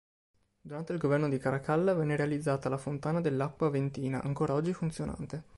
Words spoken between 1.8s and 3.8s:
venne realizzata la fontana dell'Acqua